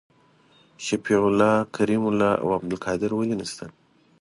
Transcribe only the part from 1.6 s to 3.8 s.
کریم الله او عبدالقادر ولي نسته؟